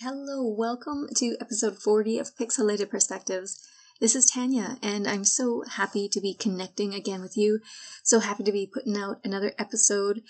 Hello, 0.00 0.44
welcome 0.44 1.06
to 1.18 1.36
episode 1.40 1.78
40 1.78 2.18
of 2.18 2.34
Pixelated 2.34 2.90
Perspectives. 2.90 3.64
This 4.00 4.16
is 4.16 4.28
Tanya, 4.28 4.76
and 4.82 5.06
I'm 5.06 5.22
so 5.22 5.62
happy 5.70 6.08
to 6.08 6.20
be 6.20 6.34
connecting 6.34 6.92
again 6.92 7.20
with 7.20 7.36
you. 7.36 7.60
So 8.02 8.18
happy 8.18 8.42
to 8.42 8.50
be 8.50 8.66
putting 8.66 8.96
out 8.96 9.20
another 9.22 9.52
episode. 9.56 10.22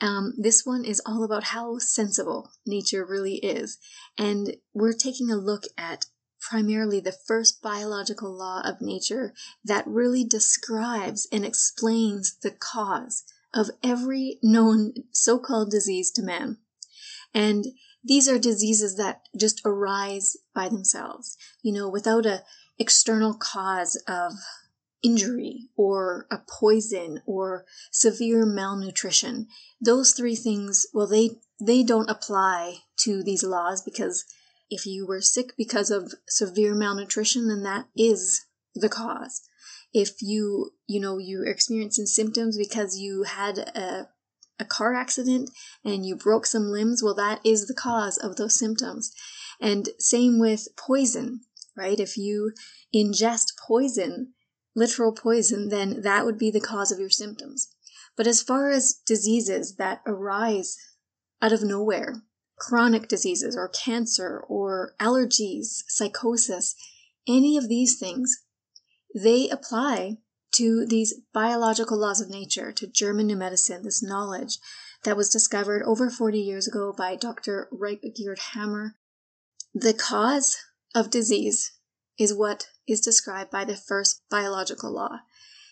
Um, 0.00 0.32
this 0.38 0.64
one 0.64 0.86
is 0.86 1.02
all 1.04 1.22
about 1.22 1.44
how 1.44 1.76
sensible 1.78 2.50
nature 2.64 3.04
really 3.04 3.34
is, 3.34 3.76
and 4.16 4.56
we're 4.72 4.94
taking 4.94 5.30
a 5.30 5.36
look 5.36 5.64
at 5.76 6.06
primarily 6.40 6.98
the 6.98 7.12
first 7.12 7.60
biological 7.60 8.32
law 8.32 8.62
of 8.64 8.80
nature 8.80 9.34
that 9.62 9.86
really 9.86 10.24
describes 10.24 11.28
and 11.30 11.44
explains 11.44 12.38
the 12.42 12.52
cause 12.52 13.24
of 13.52 13.70
every 13.84 14.38
known 14.42 14.94
so 15.12 15.38
called 15.38 15.70
disease 15.70 16.10
to 16.12 16.22
man. 16.22 16.56
And 17.34 17.66
these 18.02 18.28
are 18.28 18.38
diseases 18.38 18.96
that 18.96 19.22
just 19.36 19.60
arise 19.64 20.36
by 20.54 20.68
themselves, 20.68 21.36
you 21.62 21.72
know, 21.72 21.88
without 21.88 22.26
a 22.26 22.42
external 22.78 23.34
cause 23.34 24.02
of 24.08 24.32
injury 25.02 25.68
or 25.76 26.26
a 26.30 26.38
poison 26.48 27.22
or 27.26 27.64
severe 27.90 28.46
malnutrition. 28.46 29.48
Those 29.80 30.12
three 30.12 30.36
things, 30.36 30.86
well, 30.92 31.06
they, 31.06 31.30
they 31.60 31.82
don't 31.82 32.10
apply 32.10 32.78
to 33.00 33.22
these 33.22 33.44
laws 33.44 33.82
because 33.82 34.24
if 34.70 34.86
you 34.86 35.06
were 35.06 35.20
sick 35.20 35.54
because 35.56 35.90
of 35.90 36.14
severe 36.28 36.74
malnutrition, 36.74 37.48
then 37.48 37.62
that 37.64 37.86
is 37.96 38.46
the 38.74 38.88
cause. 38.88 39.42
If 39.92 40.22
you, 40.22 40.70
you 40.86 41.00
know, 41.00 41.18
you're 41.18 41.46
experiencing 41.46 42.06
symptoms 42.06 42.56
because 42.56 42.96
you 42.96 43.24
had 43.24 43.58
a 43.58 44.08
a 44.60 44.64
car 44.64 44.94
accident 44.94 45.50
and 45.84 46.04
you 46.04 46.14
broke 46.14 46.46
some 46.46 46.70
limbs, 46.70 47.02
well, 47.02 47.14
that 47.14 47.40
is 47.44 47.66
the 47.66 47.74
cause 47.74 48.18
of 48.18 48.36
those 48.36 48.58
symptoms. 48.58 49.12
And 49.60 49.88
same 49.98 50.38
with 50.38 50.68
poison, 50.76 51.40
right? 51.76 51.98
If 51.98 52.16
you 52.16 52.52
ingest 52.94 53.56
poison, 53.66 54.34
literal 54.76 55.12
poison, 55.12 55.68
then 55.68 56.02
that 56.02 56.24
would 56.24 56.38
be 56.38 56.50
the 56.50 56.60
cause 56.60 56.92
of 56.92 56.98
your 56.98 57.10
symptoms. 57.10 57.68
But 58.16 58.26
as 58.26 58.42
far 58.42 58.70
as 58.70 59.00
diseases 59.06 59.76
that 59.76 60.02
arise 60.06 60.76
out 61.40 61.52
of 61.52 61.62
nowhere, 61.62 62.22
chronic 62.58 63.08
diseases 63.08 63.56
or 63.56 63.68
cancer 63.68 64.44
or 64.46 64.94
allergies, 65.00 65.82
psychosis, 65.88 66.74
any 67.26 67.56
of 67.56 67.68
these 67.68 67.98
things, 67.98 68.42
they 69.14 69.48
apply 69.48 70.18
to 70.52 70.84
these 70.86 71.14
biological 71.32 71.98
laws 71.98 72.20
of 72.20 72.30
nature, 72.30 72.72
to 72.72 72.86
German 72.86 73.28
new 73.28 73.36
medicine, 73.36 73.82
this 73.82 74.02
knowledge 74.02 74.58
that 75.04 75.16
was 75.16 75.30
discovered 75.30 75.82
over 75.84 76.10
40 76.10 76.38
years 76.38 76.66
ago 76.66 76.92
by 76.96 77.16
Dr. 77.16 77.68
Richard 77.70 78.38
Hamer. 78.52 78.96
The 79.74 79.94
cause 79.94 80.56
of 80.94 81.10
disease 81.10 81.72
is 82.18 82.34
what 82.34 82.66
is 82.86 83.00
described 83.00 83.50
by 83.50 83.64
the 83.64 83.76
first 83.76 84.22
biological 84.30 84.92
law. 84.92 85.20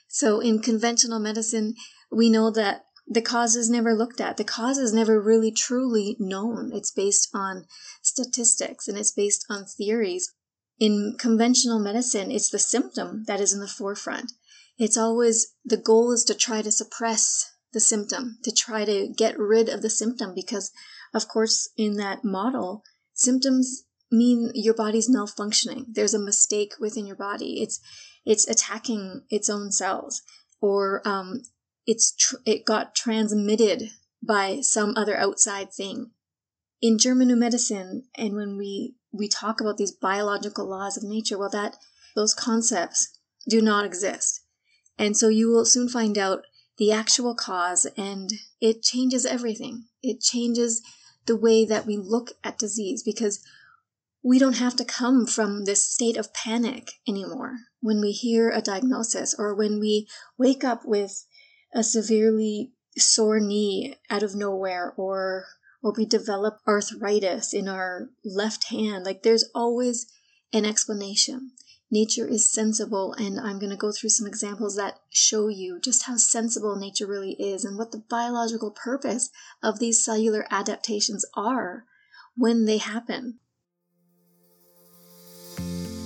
So 0.07 0.41
in 0.41 0.61
conventional 0.61 1.19
medicine, 1.19 1.75
we 2.11 2.31
know 2.31 2.51
that 2.53 2.85
the 3.07 3.21
cause 3.23 3.57
is 3.57 3.69
never 3.69 3.95
looked 3.95 4.21
at. 4.21 4.37
The 4.37 4.45
cause 4.45 4.79
is 4.79 4.93
never 4.93 5.21
really 5.21 5.51
truly 5.51 6.17
known. 6.19 6.71
It's 6.73 6.91
based 6.91 7.29
on 7.35 7.67
statistics 8.03 8.87
and 8.87 8.97
it's 8.97 9.13
based 9.13 9.45
on 9.51 9.65
theories. 9.65 10.33
In 10.79 11.17
conventional 11.19 11.81
medicine, 11.81 12.31
it's 12.31 12.51
the 12.51 12.59
symptom 12.59 13.25
that 13.27 13.41
is 13.41 13.53
in 13.53 13.61
the 13.61 13.67
forefront 13.67 14.33
it's 14.79 14.97
always 14.97 15.55
the 15.65 15.77
goal 15.77 16.13
is 16.13 16.25
to 16.25 16.35
try 16.35 16.63
to 16.63 16.71
suppress 16.71 17.53
the 17.73 17.81
symptom, 17.81 18.39
to 18.45 18.53
try 18.53 18.85
to 18.85 19.09
get 19.09 19.39
rid 19.39 19.69
of 19.69 19.83
the 19.83 19.91
symptom 19.91 20.33
because 20.35 20.71
of 21.13 21.29
course 21.29 21.69
in 21.77 21.97
that 21.97 22.25
model, 22.25 22.83
symptoms 23.15 23.85
mean 24.11 24.51
your 24.55 24.75
body's 24.75 25.11
malfunctioning. 25.11 25.87
There's 25.93 26.15
a 26.15 26.19
mistake 26.19 26.75
within 26.81 27.07
your 27.07 27.17
body. 27.17 27.61
It's 27.63 27.81
it's 28.25 28.49
attacking 28.49 29.23
its 29.31 29.51
own 29.51 29.73
cells 29.73 30.23
or 30.61 31.07
um, 31.07 31.43
it's 31.87 32.15
tr- 32.15 32.37
it 32.45 32.65
got 32.65 32.95
transmitted 32.95 33.91
by 34.23 34.61
some 34.61 34.95
other 34.97 35.17
outside 35.17 35.73
thing. 35.73 36.11
In 36.81 36.99
German 36.99 37.29
New 37.29 37.37
Medicine, 37.37 38.05
and 38.17 38.35
when 38.35 38.57
we 38.57 38.95
we 39.13 39.29
talk 39.29 39.61
about 39.61 39.77
these 39.77 39.93
biological 39.93 40.69
laws 40.69 40.97
of 40.97 41.03
nature, 41.03 41.39
well, 41.39 41.51
that 41.51 41.77
those 42.15 42.35
concepts 42.35 43.19
do 43.49 43.61
not 43.61 43.85
exist. 43.85 44.43
And 44.99 45.17
so 45.17 45.29
you 45.29 45.49
will 45.51 45.65
soon 45.65 45.89
find 45.89 46.19
out 46.19 46.45
the 46.77 46.93
actual 46.93 47.35
cause, 47.35 47.87
and 47.97 48.31
it 48.61 48.83
changes 48.83 49.25
everything. 49.25 49.85
It 50.03 50.21
changes 50.21 50.83
the 51.27 51.37
way 51.37 51.65
that 51.65 51.87
we 51.87 51.97
look 51.97 52.33
at 52.43 52.59
disease 52.59 53.03
because 53.03 53.41
we 54.23 54.39
don't 54.39 54.57
have 54.57 54.77
to 54.77 54.85
come 54.85 55.27
from 55.27 55.65
this 55.65 55.83
state 55.83 56.17
of 56.17 56.35
panic 56.35 56.93
anymore 57.07 57.59
when 57.81 58.01
we 58.01 58.11
hear 58.11 58.51
a 58.51 58.61
diagnosis 58.61 59.35
or 59.39 59.55
when 59.55 59.79
we 59.79 60.09
wake 60.37 60.65
up 60.65 60.85
with 60.85 61.25
a 61.73 61.83
severely 61.83 62.73
sore 62.97 63.39
knee 63.39 63.95
out 64.11 64.23
of 64.23 64.35
nowhere 64.35 64.93
or 64.97 65.45
or 65.83 65.93
we 65.97 66.05
develop 66.05 66.59
arthritis 66.67 67.55
in 67.55 67.69
our 67.69 68.09
left 68.25 68.65
hand 68.65 69.05
like 69.05 69.23
there's 69.23 69.49
always 69.55 70.07
an 70.53 70.65
explanation 70.65 71.53
nature 71.91 72.27
is 72.27 72.53
sensible, 72.53 73.15
and 73.15 73.39
I'm 73.39 73.59
going 73.59 73.71
to 73.71 73.77
go 73.77 73.93
through 73.93 74.11
some 74.11 74.27
examples 74.27 74.77
that 74.77 74.99
show 75.11 75.49
you 75.49 75.81
just 75.81 76.05
how 76.05 76.17
sensible 76.17 76.77
nature 76.77 77.07
really 77.07 77.33
is 77.33 77.65
and 77.65 77.79
what 77.79 77.93
the 77.93 78.03
biological 78.11 78.71
purpose 78.71 79.31
of 79.63 79.79
these 79.79 80.05
cellular 80.05 80.47
adaptations 80.51 81.25
are 81.35 81.85
when 82.37 82.67
they 82.67 82.79
happen. 82.79 83.41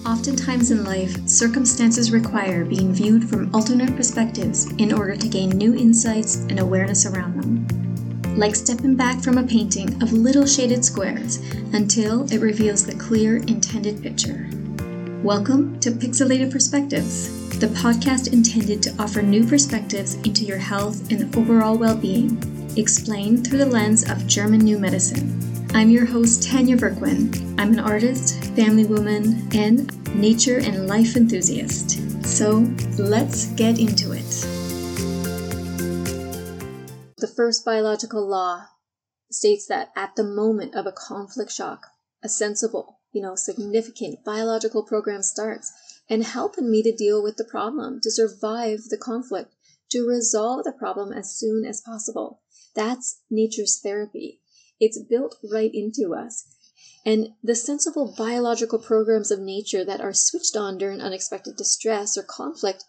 Oftentimes 0.04 0.72
in 0.72 0.84
life, 0.84 1.28
circumstances 1.28 2.10
require 2.10 2.64
being 2.64 2.92
viewed 2.92 3.28
from 3.28 3.54
alternate 3.54 3.94
perspectives 3.94 4.70
in 4.72 4.92
order 4.92 5.14
to 5.14 5.28
gain 5.28 5.50
new 5.50 5.74
insights 5.76 6.36
and 6.48 6.58
awareness 6.58 7.06
around 7.06 7.40
them. 7.40 8.36
Like 8.36 8.56
stepping 8.56 8.96
back 8.96 9.22
from 9.22 9.38
a 9.38 9.46
painting 9.46 10.02
of 10.02 10.12
little 10.12 10.46
shaded 10.46 10.84
squares 10.84 11.36
until 11.72 12.24
it 12.32 12.40
reveals 12.40 12.84
the 12.84 12.96
clear 12.96 13.36
intended 13.36 14.02
picture. 14.02 14.48
Welcome 15.22 15.78
to 15.78 15.92
Pixelated 15.92 16.50
Perspectives, 16.50 17.28
the 17.60 17.68
podcast 17.68 18.32
intended 18.32 18.82
to 18.82 18.94
offer 19.00 19.22
new 19.22 19.46
perspectives 19.46 20.16
into 20.16 20.44
your 20.44 20.58
health 20.58 21.12
and 21.12 21.32
overall 21.36 21.78
well 21.78 21.96
being, 21.96 22.36
explained 22.76 23.46
through 23.46 23.58
the 23.58 23.66
lens 23.66 24.10
of 24.10 24.26
German 24.26 24.58
New 24.62 24.80
Medicine. 24.80 25.40
I'm 25.74 25.90
your 25.90 26.06
host, 26.06 26.42
Tanya 26.42 26.76
Berkwin. 26.76 27.54
I'm 27.56 27.72
an 27.72 27.78
artist, 27.78 28.42
family 28.56 28.84
woman, 28.84 29.48
and 29.54 30.12
nature 30.12 30.58
and 30.58 30.88
life 30.88 31.14
enthusiast. 31.14 32.26
So 32.26 32.68
let's 32.98 33.46
get 33.52 33.78
into 33.78 34.10
it. 34.10 34.28
The 37.18 37.32
first 37.36 37.64
biological 37.64 38.26
law 38.26 38.64
states 39.30 39.68
that 39.68 39.92
at 39.94 40.16
the 40.16 40.24
moment 40.24 40.74
of 40.74 40.86
a 40.86 40.92
conflict 40.92 41.52
shock, 41.52 41.86
a 42.24 42.28
sensible, 42.28 42.98
you 43.12 43.22
know, 43.22 43.34
significant 43.34 44.24
biological 44.24 44.82
program 44.82 45.22
starts 45.22 45.72
and 46.08 46.24
helping 46.24 46.70
me 46.70 46.82
to 46.82 46.94
deal 46.94 47.22
with 47.22 47.36
the 47.36 47.44
problem, 47.44 48.00
to 48.02 48.10
survive 48.10 48.80
the 48.88 48.98
conflict, 48.98 49.54
to 49.90 50.06
resolve 50.06 50.64
the 50.64 50.72
problem 50.72 51.12
as 51.12 51.36
soon 51.36 51.64
as 51.64 51.80
possible. 51.80 52.40
That's 52.74 53.20
nature's 53.30 53.78
therapy. 53.80 54.40
It's 54.80 54.98
built 54.98 55.36
right 55.50 55.70
into 55.72 56.14
us. 56.14 56.46
And 57.04 57.30
the 57.42 57.54
sensible 57.54 58.14
biological 58.16 58.78
programs 58.78 59.30
of 59.30 59.40
nature 59.40 59.84
that 59.84 60.00
are 60.00 60.12
switched 60.12 60.56
on 60.56 60.78
during 60.78 61.00
unexpected 61.00 61.56
distress 61.56 62.16
or 62.16 62.22
conflict 62.22 62.84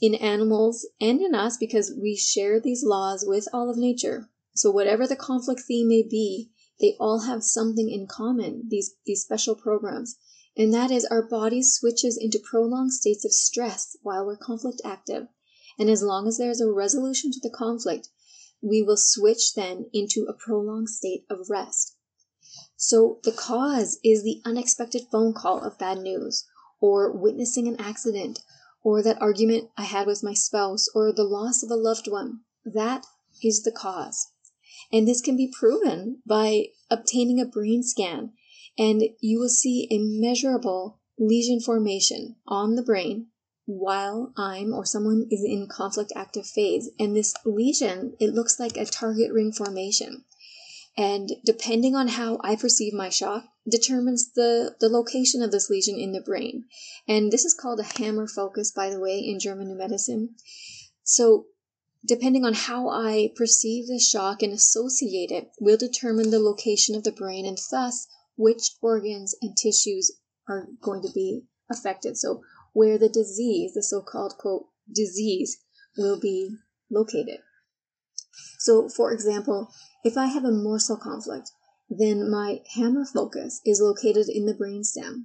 in 0.00 0.14
animals 0.14 0.86
and 1.00 1.20
in 1.20 1.34
us, 1.34 1.56
because 1.56 1.92
we 2.00 2.16
share 2.16 2.60
these 2.60 2.84
laws 2.84 3.24
with 3.26 3.48
all 3.52 3.68
of 3.68 3.76
nature. 3.76 4.28
So, 4.54 4.70
whatever 4.70 5.06
the 5.06 5.16
conflict 5.16 5.62
theme 5.62 5.88
may 5.88 6.02
be, 6.08 6.50
they 6.80 6.96
all 7.00 7.20
have 7.20 7.42
something 7.42 7.90
in 7.90 8.06
common, 8.06 8.64
these, 8.68 8.94
these 9.04 9.22
special 9.22 9.54
programs, 9.54 10.16
and 10.56 10.74
that 10.74 10.90
is 10.90 11.04
our 11.04 11.22
body 11.22 11.62
switches 11.62 12.18
into 12.20 12.38
prolonged 12.38 12.92
states 12.92 13.24
of 13.24 13.32
stress 13.32 13.96
while 14.02 14.26
we're 14.26 14.36
conflict 14.36 14.80
active. 14.84 15.28
And 15.78 15.88
as 15.88 16.02
long 16.02 16.26
as 16.26 16.38
there 16.38 16.50
is 16.50 16.60
a 16.60 16.70
resolution 16.70 17.30
to 17.30 17.40
the 17.40 17.54
conflict, 17.56 18.08
we 18.60 18.82
will 18.82 18.96
switch 18.96 19.54
then 19.54 19.86
into 19.92 20.26
a 20.28 20.32
prolonged 20.32 20.88
state 20.88 21.24
of 21.30 21.48
rest. 21.48 21.94
So 22.76 23.20
the 23.22 23.32
cause 23.32 23.98
is 24.02 24.22
the 24.22 24.40
unexpected 24.44 25.02
phone 25.12 25.32
call 25.32 25.62
of 25.62 25.78
bad 25.78 25.98
news, 25.98 26.44
or 26.80 27.12
witnessing 27.12 27.68
an 27.68 27.80
accident, 27.80 28.40
or 28.82 29.02
that 29.02 29.20
argument 29.20 29.70
I 29.76 29.84
had 29.84 30.06
with 30.06 30.24
my 30.24 30.34
spouse, 30.34 30.88
or 30.94 31.12
the 31.12 31.24
loss 31.24 31.62
of 31.62 31.70
a 31.70 31.76
loved 31.76 32.08
one. 32.08 32.40
That 32.64 33.06
is 33.42 33.62
the 33.62 33.72
cause. 33.72 34.28
And 34.92 35.06
this 35.06 35.20
can 35.20 35.36
be 35.36 35.52
proven 35.52 36.22
by 36.26 36.66
obtaining 36.90 37.40
a 37.40 37.46
brain 37.46 37.82
scan, 37.82 38.32
and 38.78 39.02
you 39.20 39.38
will 39.38 39.48
see 39.48 39.86
immeasurable 39.90 40.98
lesion 41.18 41.60
formation 41.60 42.36
on 42.46 42.76
the 42.76 42.82
brain 42.82 43.26
while 43.66 44.32
I'm 44.36 44.72
or 44.72 44.86
someone 44.86 45.26
is 45.30 45.44
in 45.44 45.68
conflict 45.70 46.12
active 46.16 46.46
phase. 46.46 46.90
And 46.98 47.14
this 47.14 47.34
lesion, 47.44 48.14
it 48.18 48.32
looks 48.32 48.58
like 48.58 48.78
a 48.78 48.86
target 48.86 49.30
ring 49.30 49.52
formation. 49.52 50.24
And 50.96 51.30
depending 51.44 51.94
on 51.94 52.08
how 52.08 52.38
I 52.42 52.56
perceive 52.56 52.94
my 52.94 53.10
shock, 53.10 53.44
determines 53.70 54.32
the, 54.32 54.74
the 54.80 54.88
location 54.88 55.42
of 55.42 55.52
this 55.52 55.68
lesion 55.68 55.96
in 55.96 56.12
the 56.12 56.20
brain. 56.20 56.64
And 57.06 57.30
this 57.30 57.44
is 57.44 57.54
called 57.54 57.78
a 57.78 58.00
Hamer 58.00 58.26
focus, 58.26 58.72
by 58.72 58.90
the 58.90 58.98
way, 58.98 59.18
in 59.18 59.38
German 59.38 59.76
medicine. 59.76 60.34
So, 61.04 61.46
depending 62.04 62.44
on 62.44 62.54
how 62.54 62.88
I 62.88 63.32
perceive 63.36 63.86
the 63.86 63.98
shock 63.98 64.42
and 64.42 64.52
associate 64.52 65.30
it, 65.30 65.50
will 65.60 65.76
determine 65.76 66.30
the 66.30 66.38
location 66.38 66.94
of 66.94 67.04
the 67.04 67.12
brain 67.12 67.44
and 67.46 67.58
thus 67.70 68.06
which 68.36 68.76
organs 68.80 69.34
and 69.42 69.56
tissues 69.56 70.12
are 70.48 70.68
going 70.80 71.02
to 71.02 71.12
be 71.12 71.42
affected. 71.70 72.16
So, 72.16 72.42
where 72.72 72.98
the 72.98 73.08
disease, 73.08 73.74
the 73.74 73.82
so 73.82 74.00
called 74.00 74.34
quote, 74.38 74.66
disease, 74.92 75.58
will 75.96 76.18
be 76.18 76.56
located. 76.90 77.40
So, 78.58 78.88
for 78.88 79.12
example, 79.12 79.72
if 80.04 80.16
I 80.16 80.26
have 80.26 80.44
a 80.44 80.52
morsel 80.52 80.96
conflict, 80.96 81.50
then 81.90 82.30
my 82.30 82.60
Hamer 82.74 83.04
focus 83.04 83.60
is 83.64 83.80
located 83.80 84.28
in 84.28 84.46
the 84.46 84.54
brainstem. 84.54 85.24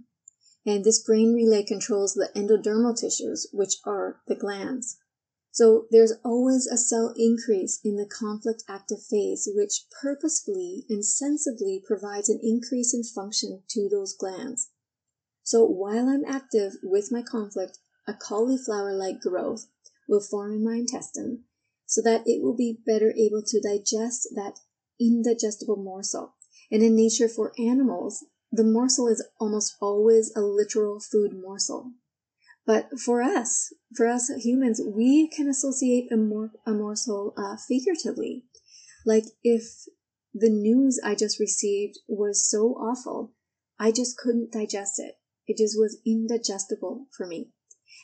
And 0.65 0.83
this 0.83 1.03
brain 1.03 1.33
relay 1.33 1.63
controls 1.63 2.13
the 2.13 2.29
endodermal 2.35 2.97
tissues, 2.99 3.47
which 3.51 3.75
are 3.85 4.21
the 4.27 4.35
glands. 4.35 4.97
So 5.53 5.85
there's 5.91 6.13
always 6.25 6.65
a 6.65 6.77
cell 6.77 7.13
increase 7.15 7.79
in 7.85 7.95
the 7.95 8.07
conflict 8.07 8.63
active 8.67 9.03
phase, 9.03 9.47
which 9.53 9.85
purposefully 10.01 10.83
and 10.89 11.05
sensibly 11.05 11.79
provides 11.85 12.27
an 12.27 12.39
increase 12.41 12.91
in 12.91 13.03
function 13.03 13.61
to 13.69 13.87
those 13.87 14.15
glands. 14.15 14.71
So 15.43 15.63
while 15.63 16.09
I'm 16.09 16.25
active 16.25 16.77
with 16.81 17.11
my 17.11 17.21
conflict, 17.21 17.77
a 18.07 18.15
cauliflower 18.15 18.95
like 18.95 19.21
growth 19.21 19.67
will 20.09 20.21
form 20.21 20.53
in 20.53 20.65
my 20.65 20.77
intestine 20.77 21.43
so 21.85 22.01
that 22.01 22.23
it 22.25 22.41
will 22.41 22.55
be 22.55 22.79
better 22.83 23.13
able 23.15 23.43
to 23.45 23.61
digest 23.61 24.29
that 24.33 24.59
indigestible 24.99 25.75
morsel. 25.75 26.33
And 26.71 26.81
in 26.81 26.95
nature 26.95 27.29
for 27.29 27.53
animals, 27.59 28.25
the 28.51 28.63
morsel 28.63 29.07
is 29.07 29.23
almost 29.39 29.75
always 29.79 30.33
a 30.35 30.41
literal 30.41 30.99
food 30.99 31.31
morsel. 31.39 31.91
But 32.65 32.99
for 32.99 33.21
us, 33.21 33.73
for 33.95 34.07
us 34.07 34.29
humans, 34.29 34.81
we 34.85 35.27
can 35.27 35.49
associate 35.49 36.11
a, 36.11 36.17
mor- 36.17 36.53
a 36.65 36.71
morsel 36.71 37.33
uh, 37.37 37.57
figuratively. 37.57 38.45
Like 39.05 39.25
if 39.43 39.63
the 40.33 40.49
news 40.49 40.99
I 41.03 41.15
just 41.15 41.39
received 41.39 41.99
was 42.07 42.49
so 42.49 42.73
awful, 42.75 43.33
I 43.79 43.91
just 43.91 44.17
couldn't 44.17 44.53
digest 44.53 44.93
it. 44.97 45.15
It 45.45 45.57
just 45.57 45.77
was 45.77 45.97
indigestible 46.05 47.07
for 47.15 47.27
me. 47.27 47.49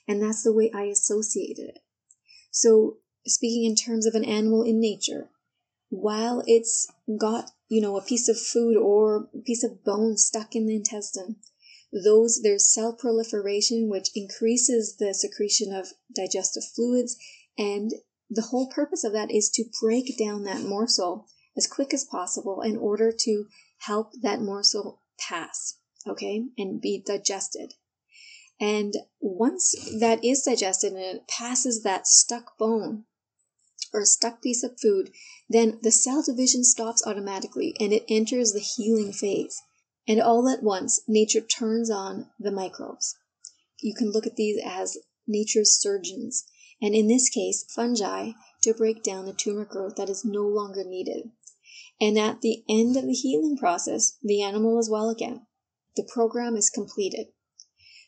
And 0.08 0.22
that's 0.22 0.44
the 0.44 0.54
way 0.54 0.72
I 0.74 0.84
associated 0.84 1.70
it. 1.70 1.80
So, 2.52 2.98
speaking 3.26 3.70
in 3.70 3.76
terms 3.76 4.06
of 4.06 4.16
an 4.16 4.26
animal 4.26 4.64
in 4.64 4.80
nature, 4.80 5.30
while 5.90 6.44
it's 6.46 6.88
got, 7.20 7.52
you 7.70 7.82
know, 7.82 7.98
a 7.98 8.04
piece 8.04 8.28
of 8.28 8.40
food 8.40 8.76
or 8.76 9.30
a 9.34 9.42
piece 9.42 9.64
of 9.64 9.84
bone 9.84 10.18
stuck 10.18 10.56
in 10.56 10.68
the 10.68 10.76
intestine, 10.76 11.38
those 11.92 12.42
there's 12.44 12.74
cell 12.74 12.94
proliferation 12.94 13.90
which 13.90 14.10
increases 14.16 14.98
the 14.98 15.14
secretion 15.14 15.74
of 15.74 15.88
digestive 16.16 16.64
fluids 16.76 17.18
and 17.58 17.92
the 18.30 18.44
whole 18.44 18.70
purpose 18.70 19.04
of 19.04 19.14
that 19.14 19.32
is 19.32 19.50
to 19.50 19.66
break 19.82 20.18
down 20.18 20.44
that 20.44 20.62
morsel 20.62 21.28
as 21.58 21.66
quick 21.66 21.94
as 21.94 22.06
possible 22.06 22.62
in 22.62 22.78
order 22.78 23.12
to 23.12 23.46
help 23.80 24.12
that 24.22 24.40
morsel 24.40 25.02
pass 25.18 25.80
okay, 26.08 26.46
and 26.58 26.82
be 26.82 27.02
digested. 27.06 27.74
And 28.60 28.94
once 29.20 29.76
that 30.00 30.24
is 30.24 30.44
digested 30.44 30.94
and 30.94 31.02
it 31.02 31.28
passes 31.28 31.84
that 31.84 32.08
stuck 32.08 32.58
bone 32.58 33.06
or 33.94 34.02
a 34.02 34.06
stuck 34.06 34.42
piece 34.42 34.64
of 34.64 34.80
food, 34.80 35.12
then 35.50 35.80
the 35.82 35.92
cell 35.92 36.22
division 36.22 36.64
stops 36.64 37.06
automatically 37.06 37.76
and 37.80 37.94
it 37.94 38.04
enters 38.10 38.52
the 38.52 38.60
healing 38.60 39.14
phase. 39.14 39.62
And 40.10 40.22
all 40.22 40.50
at 40.50 40.64
once, 40.64 41.00
nature 41.08 41.40
turns 41.40 41.90
on 41.90 42.32
the 42.38 42.52
microbes. 42.52 43.16
You 43.80 43.94
can 43.96 44.12
look 44.12 44.28
at 44.28 44.36
these 44.36 44.60
as 44.66 44.98
nature's 45.26 45.80
surgeons, 45.80 46.44
and 46.82 46.94
in 46.94 47.08
this 47.08 47.30
case, 47.30 47.64
fungi, 47.74 48.32
to 48.64 48.74
break 48.74 49.04
down 49.04 49.26
the 49.26 49.34
tumor 49.34 49.64
growth 49.64 49.96
that 49.96 50.10
is 50.10 50.26
no 50.26 50.42
longer 50.42 50.84
needed. 50.84 51.30
And 52.02 52.18
at 52.18 52.42
the 52.42 52.64
end 52.68 52.98
of 52.98 53.06
the 53.06 53.14
healing 53.14 53.56
process, 53.58 54.18
the 54.22 54.42
animal 54.42 54.80
is 54.80 54.90
well 54.90 55.10
again 55.10 55.46
the 56.00 56.08
program 56.14 56.56
is 56.56 56.70
completed. 56.70 57.28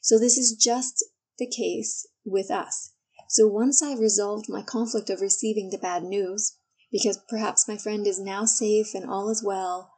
So 0.01 0.17
this 0.17 0.37
is 0.37 0.55
just 0.55 1.03
the 1.37 1.45
case 1.45 2.07
with 2.23 2.49
us. 2.49 2.93
So 3.27 3.47
once 3.47 3.83
I've 3.83 3.99
resolved 3.99 4.45
my 4.47 4.61
conflict 4.61 5.09
of 5.09 5.19
receiving 5.19 5.69
the 5.69 5.77
bad 5.77 6.03
news, 6.03 6.57
because 6.89 7.19
perhaps 7.29 7.67
my 7.67 7.77
friend 7.77 8.07
is 8.07 8.19
now 8.19 8.45
safe 8.45 8.93
and 8.93 9.09
all 9.09 9.29
is 9.29 9.43
well, 9.43 9.91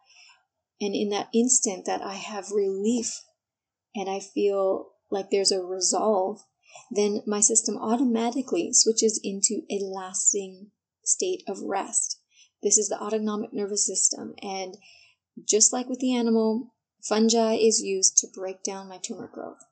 and 0.83 0.93
in 0.93 1.09
that 1.09 1.29
instant 1.33 1.85
that 1.85 2.01
I 2.01 2.15
have 2.15 2.51
relief 2.51 3.21
and 3.95 4.09
I 4.09 4.19
feel 4.19 4.89
like 5.09 5.29
there's 5.29 5.51
a 5.51 5.61
resolve, 5.61 6.41
then 6.91 7.21
my 7.25 7.39
system 7.39 7.77
automatically 7.77 8.73
switches 8.73 9.19
into 9.23 9.61
a 9.69 9.79
lasting 9.81 10.71
state 11.05 11.43
of 11.47 11.61
rest. 11.61 12.19
This 12.61 12.77
is 12.77 12.89
the 12.89 12.99
autonomic 12.99 13.53
nervous 13.53 13.85
system. 13.85 14.33
And 14.41 14.75
just 15.47 15.71
like 15.71 15.87
with 15.87 15.99
the 15.99 16.13
animal, 16.15 16.73
Fungi 17.01 17.53
is 17.53 17.81
used 17.81 18.17
to 18.17 18.27
break 18.33 18.61
down 18.63 18.89
my 18.89 18.97
tumor 18.97 19.29
growth. 19.31 19.63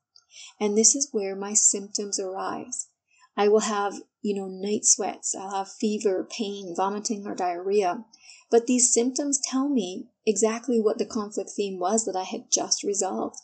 And 0.61 0.77
this 0.77 0.95
is 0.95 1.09
where 1.11 1.35
my 1.35 1.53
symptoms 1.53 2.19
arise. 2.19 2.87
I 3.35 3.49
will 3.49 3.61
have, 3.61 3.95
you 4.21 4.35
know, 4.35 4.47
night 4.47 4.85
sweats, 4.85 5.35
I'll 5.35 5.55
have 5.55 5.71
fever, 5.71 6.27
pain, 6.29 6.73
vomiting, 6.75 7.25
or 7.25 7.35
diarrhea. 7.35 8.05
But 8.51 8.67
these 8.67 8.93
symptoms 8.93 9.39
tell 9.41 9.69
me 9.69 10.09
exactly 10.27 10.79
what 10.79 10.97
the 10.97 11.05
conflict 11.05 11.51
theme 11.51 11.79
was 11.79 12.05
that 12.05 12.17
I 12.17 12.23
had 12.23 12.51
just 12.51 12.83
resolved. 12.83 13.37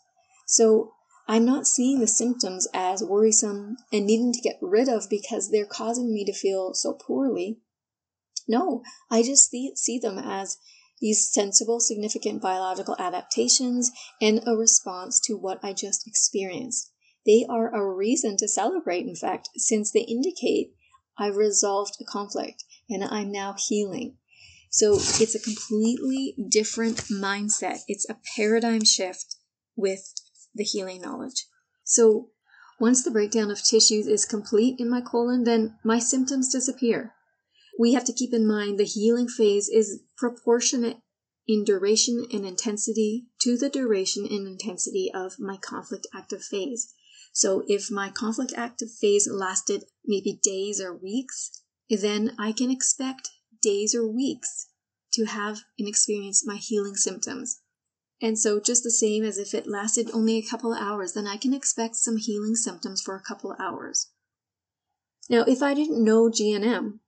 So 0.45 0.91
I'm 1.29 1.45
not 1.45 1.65
seeing 1.65 1.99
the 1.99 2.07
symptoms 2.07 2.67
as 2.73 3.03
worrisome 3.03 3.77
and 3.91 4.05
needing 4.05 4.33
to 4.33 4.41
get 4.41 4.59
rid 4.61 4.89
of 4.89 5.09
because 5.09 5.49
they're 5.49 5.65
causing 5.65 6.13
me 6.13 6.25
to 6.25 6.33
feel 6.33 6.73
so 6.73 6.93
poorly. 6.93 7.59
No, 8.47 8.83
I 9.09 9.23
just 9.23 9.49
see, 9.49 9.71
see 9.75 9.97
them 9.97 10.19
as 10.19 10.57
these 10.99 11.31
sensible, 11.31 11.79
significant 11.79 12.41
biological 12.41 12.95
adaptations 12.99 13.91
and 14.21 14.41
a 14.45 14.55
response 14.55 15.19
to 15.21 15.37
what 15.37 15.59
I 15.63 15.73
just 15.73 16.07
experienced. 16.07 16.91
They 17.25 17.45
are 17.49 17.73
a 17.73 17.85
reason 17.85 18.37
to 18.37 18.47
celebrate, 18.47 19.05
in 19.05 19.15
fact, 19.15 19.49
since 19.55 19.91
they 19.91 20.01
indicate 20.01 20.73
I've 21.17 21.35
resolved 21.35 21.95
a 21.99 22.05
conflict 22.05 22.63
and 22.89 23.03
I'm 23.03 23.31
now 23.31 23.55
healing. 23.57 24.17
So 24.69 24.93
it's 24.95 25.35
a 25.35 25.39
completely 25.39 26.35
different 26.49 26.97
mindset. 27.09 27.79
It's 27.87 28.07
a 28.09 28.17
paradigm 28.35 28.83
shift 28.83 29.35
with 29.75 30.13
the 30.53 30.63
healing 30.63 31.01
knowledge. 31.01 31.45
So 31.83 32.29
once 32.79 33.03
the 33.03 33.11
breakdown 33.11 33.49
of 33.49 33.63
tissues 33.63 34.07
is 34.07 34.25
complete 34.25 34.79
in 34.79 34.89
my 34.89 35.01
colon, 35.01 35.43
then 35.45 35.77
my 35.83 35.99
symptoms 35.99 36.51
disappear 36.51 37.13
we 37.77 37.93
have 37.93 38.05
to 38.05 38.13
keep 38.13 38.33
in 38.33 38.47
mind 38.47 38.79
the 38.79 38.85
healing 38.85 39.27
phase 39.27 39.69
is 39.69 40.01
proportionate 40.17 40.97
in 41.47 41.63
duration 41.63 42.25
and 42.33 42.45
intensity 42.45 43.27
to 43.39 43.55
the 43.55 43.69
duration 43.69 44.25
and 44.25 44.47
intensity 44.47 45.11
of 45.13 45.39
my 45.39 45.57
conflict 45.57 46.07
active 46.13 46.43
phase. 46.43 46.93
So 47.31 47.63
if 47.67 47.91
my 47.91 48.09
conflict 48.09 48.53
active 48.57 48.89
phase 48.99 49.29
lasted 49.31 49.85
maybe 50.05 50.39
days 50.43 50.81
or 50.81 50.95
weeks, 50.95 51.51
then 51.89 52.35
I 52.39 52.51
can 52.51 52.71
expect 52.71 53.29
days 53.61 53.95
or 53.95 54.07
weeks 54.07 54.67
to 55.13 55.25
have 55.25 55.61
and 55.79 55.87
experience 55.87 56.45
my 56.45 56.57
healing 56.57 56.95
symptoms. 56.95 57.61
And 58.21 58.37
so, 58.37 58.59
just 58.59 58.83
the 58.83 58.91
same 58.91 59.23
as 59.23 59.37
if 59.37 59.53
it 59.53 59.67
lasted 59.67 60.09
only 60.11 60.37
a 60.37 60.45
couple 60.45 60.73
hours, 60.73 61.13
then 61.13 61.27
I 61.27 61.37
can 61.37 61.53
expect 61.53 61.95
some 61.95 62.17
healing 62.17 62.55
symptoms 62.55 63.01
for 63.01 63.15
a 63.15 63.21
couple 63.21 63.55
hours. 63.59 64.09
Now, 65.29 65.43
if 65.43 65.61
I 65.61 65.73
didn't 65.73 66.03
know 66.03 66.29
GNM, 66.29 66.99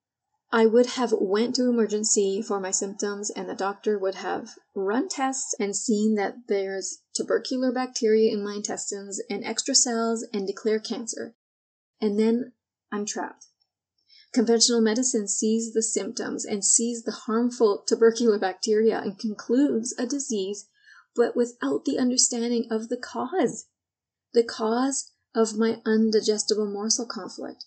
I 0.51 0.65
would 0.65 0.87
have 0.87 1.13
went 1.13 1.55
to 1.55 1.69
emergency 1.69 2.41
for 2.41 2.59
my 2.59 2.71
symptoms 2.71 3.29
and 3.29 3.47
the 3.47 3.53
doctor 3.53 3.99
would 3.99 4.15
have 4.15 4.55
run 4.75 5.07
tests 5.07 5.53
and 5.59 5.75
seen 5.75 6.15
that 6.15 6.47
there's 6.47 7.03
tubercular 7.15 7.71
bacteria 7.71 8.33
in 8.33 8.43
my 8.43 8.55
intestines 8.55 9.21
and 9.29 9.45
extra 9.45 9.75
cells 9.75 10.25
and 10.33 10.47
declare 10.47 10.79
cancer. 10.79 11.35
And 12.01 12.19
then 12.19 12.53
I'm 12.91 13.05
trapped. 13.05 13.45
Conventional 14.31 14.81
medicine 14.81 15.27
sees 15.27 15.73
the 15.73 15.81
symptoms 15.81 16.45
and 16.45 16.63
sees 16.63 17.03
the 17.03 17.11
harmful 17.11 17.83
tubercular 17.87 18.37
bacteria 18.37 18.99
and 18.99 19.17
concludes 19.17 19.95
a 19.97 20.05
disease, 20.05 20.67
but 21.15 21.35
without 21.35 21.85
the 21.85 21.97
understanding 21.97 22.67
of 22.69 22.89
the 22.89 22.97
cause. 22.97 23.65
The 24.33 24.43
cause 24.43 25.11
of 25.33 25.57
my 25.57 25.81
undigestible 25.85 26.71
morsel 26.71 27.07
conflict 27.07 27.65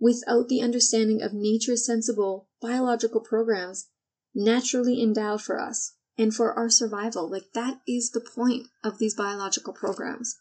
without 0.00 0.48
the 0.48 0.60
understanding 0.60 1.22
of 1.22 1.32
nature's 1.32 1.84
sensible 1.84 2.48
biological 2.60 3.20
programs 3.20 3.88
naturally 4.34 5.02
endowed 5.02 5.42
for 5.42 5.60
us 5.60 5.94
and 6.16 6.34
for 6.34 6.52
our 6.52 6.70
survival. 6.70 7.28
Like 7.30 7.52
that 7.54 7.80
is 7.86 8.10
the 8.10 8.20
point 8.20 8.68
of 8.84 8.98
these 8.98 9.14
biological 9.14 9.72
programs. 9.72 10.36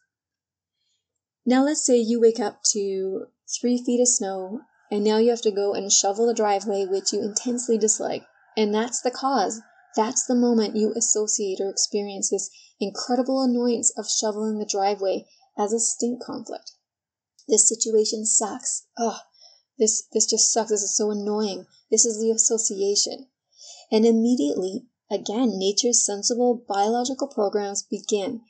Now, 1.46 1.64
let's 1.64 1.86
say 1.86 1.98
you 1.98 2.20
wake 2.20 2.40
up 2.40 2.62
to 2.74 3.28
three 3.60 3.82
feet 3.82 4.02
of 4.02 4.08
snow, 4.08 4.62
and 4.92 5.04
now 5.04 5.18
you 5.18 5.30
have 5.30 5.42
to 5.42 5.52
go 5.52 5.74
and 5.74 5.92
shovel 5.92 6.28
the 6.28 6.34
driveway, 6.34 6.86
which 6.86 7.14
you 7.14 7.22
intensely 7.22 7.78
dislike. 7.78 8.24
And 8.56 8.74
that's 8.74 9.02
the 9.02 9.12
cause 9.12 9.62
that's 9.98 10.26
the 10.26 10.36
moment 10.36 10.76
you 10.76 10.94
associate 10.96 11.60
or 11.60 11.72
experience 11.72 12.30
this 12.30 12.52
incredible 12.80 13.42
annoyance 13.42 13.92
of 13.98 14.08
shoveling 14.08 14.60
the 14.60 14.66
driveway 14.66 15.26
as 15.58 15.74
a 15.74 15.80
stink 15.80 16.22
conflict. 16.22 16.74
This 17.48 17.68
situation 17.68 18.24
sucks. 18.24 18.86
Oh, 18.96 19.22
this 19.80 20.04
this 20.14 20.28
just 20.28 20.54
sucks. 20.54 20.70
This 20.70 20.84
is 20.84 20.96
so 20.96 21.10
annoying. 21.10 21.66
This 21.90 22.06
is 22.06 22.20
the 22.20 22.30
association. 22.30 23.28
And 23.92 24.06
immediately, 24.06 24.86
again, 25.10 25.58
nature's 25.58 26.06
sensible 26.06 26.64
biological 26.68 27.28
programs 27.28 27.82
begin. 27.82 28.42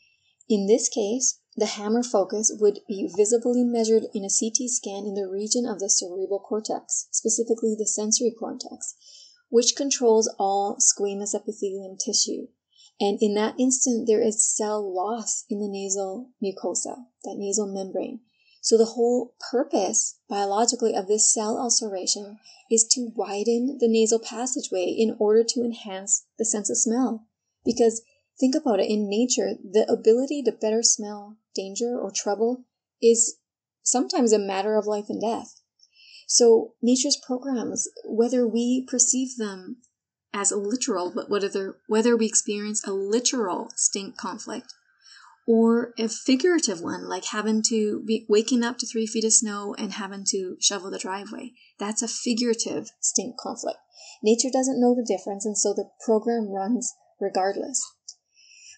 In 0.50 0.68
this 0.68 0.90
case, 0.90 1.40
the 1.58 1.66
Hamer 1.66 2.04
focus 2.04 2.56
would 2.60 2.82
be 2.88 3.12
visibly 3.18 3.64
measured 3.64 4.04
in 4.14 4.24
a 4.24 4.30
CT 4.30 4.70
scan 4.70 5.06
in 5.08 5.16
the 5.16 5.28
region 5.28 5.66
of 5.66 5.80
the 5.80 5.90
cerebral 5.90 6.40
cortex, 6.40 7.08
specifically 7.10 7.76
the 7.76 7.88
sensory 7.88 8.30
cortex, 8.30 8.94
which 9.50 9.76
controls 9.76 10.32
all 10.38 10.78
squamous 10.78 11.34
epithelium 11.34 11.98
tissue. 11.98 12.46
And 13.02 13.18
in 13.22 13.34
that 13.34 13.56
instant, 13.60 14.06
there 14.06 14.22
is 14.22 14.56
cell 14.56 14.82
loss 14.94 15.46
in 15.50 15.60
the 15.60 15.68
nasal 15.68 16.30
mucosa, 16.44 17.06
that 17.24 17.38
nasal 17.38 17.66
membrane. 17.66 18.20
So 18.62 18.78
the 18.78 18.94
whole 18.94 19.34
purpose 19.52 20.20
biologically 20.30 20.94
of 20.94 21.08
this 21.08 21.34
cell 21.34 21.58
ulceration 21.58 22.38
is 22.70 22.86
to 22.92 23.12
widen 23.16 23.78
the 23.80 23.88
nasal 23.88 24.20
passageway 24.20 24.94
in 24.96 25.16
order 25.18 25.44
to 25.44 25.62
enhance 25.62 26.26
the 26.38 26.46
sense 26.46 26.70
of 26.70 26.78
smell. 26.78 27.26
Because 27.66 28.04
Think 28.40 28.54
about 28.54 28.80
it 28.80 28.90
in 28.90 29.10
nature, 29.10 29.56
the 29.64 29.92
ability 29.92 30.44
to 30.44 30.52
better 30.52 30.84
smell 30.84 31.38
danger 31.58 32.00
or 32.00 32.12
trouble 32.16 32.66
is 33.02 33.38
sometimes 33.84 34.32
a 34.32 34.40
matter 34.40 34.78
of 34.78 34.86
life 34.86 35.06
and 35.10 35.22
death. 35.22 35.62
So, 36.28 36.74
nature's 36.82 37.18
programs, 37.26 37.88
whether 38.06 38.48
we 38.48 38.86
perceive 38.90 39.38
them 39.38 39.78
as 40.34 40.52
a 40.52 40.58
literal, 40.58 41.12
but 41.16 41.30
whether, 41.30 41.78
whether 41.88 42.16
we 42.16 42.26
experience 42.26 42.86
a 42.86 42.92
literal 42.92 43.72
stink 43.76 44.18
conflict 44.18 44.74
or 45.48 45.94
a 45.98 46.10
figurative 46.10 46.82
one, 46.82 47.08
like 47.08 47.26
having 47.26 47.64
to 47.70 48.04
be 48.06 48.26
waking 48.28 48.64
up 48.64 48.78
to 48.78 48.86
three 48.86 49.08
feet 49.08 49.24
of 49.24 49.32
snow 49.32 49.74
and 49.78 49.94
having 49.94 50.26
to 50.32 50.58
shovel 50.60 50.92
the 50.92 51.00
driveway, 51.00 51.54
that's 51.80 52.02
a 52.02 52.08
figurative 52.08 52.90
stink 53.00 53.38
conflict. 53.40 53.80
Nature 54.22 54.50
doesn't 54.52 54.82
know 54.82 54.94
the 54.94 55.06
difference, 55.08 55.46
and 55.46 55.58
so 55.58 55.74
the 55.74 55.90
program 56.06 56.50
runs 56.50 56.94
regardless. 57.20 57.82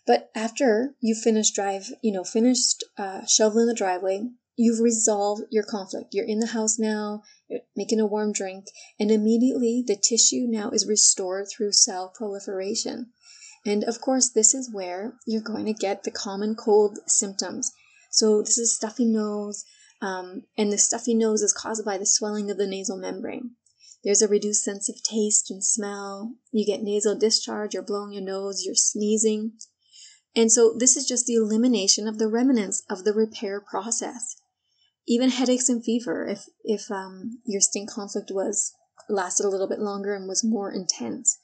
But 0.10 0.32
after 0.34 0.96
you 1.00 1.14
finish 1.14 1.52
drive, 1.52 1.92
you 2.02 2.12
know, 2.12 2.24
finished 2.24 2.84
uh, 2.98 3.28
shoveling 3.28 3.68
the 3.68 3.76
driveway, 3.76 4.32
you've 4.56 4.80
resolved 4.80 5.44
your 5.52 5.62
conflict. 5.62 6.16
You're 6.16 6.26
in 6.26 6.40
the 6.40 6.48
house 6.48 6.80
now, 6.80 7.22
you're 7.48 7.60
making 7.76 8.00
a 8.00 8.08
warm 8.08 8.32
drink, 8.32 8.66
and 9.00 9.12
immediately 9.12 9.84
the 9.86 9.96
tissue 9.96 10.48
now 10.48 10.72
is 10.72 10.88
restored 10.88 11.46
through 11.48 11.74
cell 11.74 12.12
proliferation. 12.18 13.12
And 13.68 13.84
of 13.84 14.02
course, 14.02 14.32
this 14.32 14.56
is 14.56 14.74
where 14.74 15.14
you're 15.28 15.44
going 15.44 15.68
to 15.68 15.74
get 15.74 16.02
the 16.02 16.10
common 16.10 16.56
cold 16.56 16.98
symptoms. 17.06 17.72
So 18.10 18.42
this 18.42 18.58
is 18.58 18.76
stuffy 18.76 19.06
nose, 19.06 19.64
um, 20.02 20.42
and 20.58 20.74
the 20.74 20.80
stuffy 20.80 21.14
nose 21.14 21.44
is 21.44 21.54
caused 21.54 21.86
by 21.86 22.00
the 22.00 22.08
swelling 22.08 22.50
of 22.50 22.58
the 22.58 22.66
nasal 22.66 22.98
membrane. 22.98 23.52
There's 24.04 24.24
a 24.24 24.28
reduced 24.28 24.64
sense 24.64 24.90
of 24.90 25.04
taste 25.04 25.52
and 25.52 25.64
smell. 25.64 26.34
You 26.52 26.66
get 26.66 26.82
nasal 26.82 27.16
discharge, 27.16 27.76
you're 27.76 27.84
blowing 27.84 28.14
your 28.14 28.24
nose, 28.24 28.64
you're 28.66 28.74
sneezing. 28.74 29.52
And 30.36 30.52
so 30.52 30.76
this 30.78 30.96
is 30.96 31.08
just 31.08 31.26
the 31.26 31.36
elimination 31.36 32.08
of 32.08 32.18
the 32.18 32.28
remnants 32.28 32.84
of 32.90 33.04
the 33.04 33.14
repair 33.14 33.60
process. 33.60 34.36
Even 35.08 35.30
headaches 35.30 35.70
and 35.70 35.84
fever, 35.84 36.28
if 36.28 36.46
if 36.64 36.92
um, 36.92 37.40
your 37.46 37.62
stink 37.62 37.90
conflict 37.90 38.32
was 38.32 38.74
lasted 39.10 39.46
a 39.46 39.50
little 39.50 39.68
bit 39.68 39.80
longer 39.80 40.14
and 40.14 40.28
was 40.28 40.44
more 40.44 40.72
intense. 40.72 41.40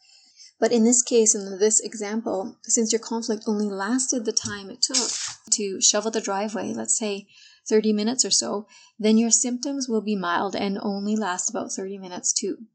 But 0.59 0.71
in 0.71 0.83
this 0.83 1.01
case, 1.01 1.35
in 1.35 1.59
this 1.59 1.79
example, 1.79 2.57
since 2.63 2.93
your 2.93 2.99
conflict 2.99 3.43
only 3.47 3.69
lasted 3.69 4.23
the 4.23 4.31
time 4.31 4.69
it 4.69 4.81
took 4.81 5.09
to 5.51 5.81
shovel 5.81 6.11
the 6.11 6.21
driveway, 6.21 6.73
let's 6.73 6.97
say 6.97 7.27
30 7.67 7.91
minutes 7.91 8.23
or 8.23 8.31
so, 8.31 8.67
then 8.97 9.17
your 9.17 9.31
symptoms 9.31 9.89
will 9.89 10.01
be 10.01 10.15
mild 10.15 10.55
and 10.55 10.77
only 10.81 11.15
last 11.15 11.49
about 11.49 11.71
30 11.71 11.97
minutes 11.97 12.31
too. 12.31 12.67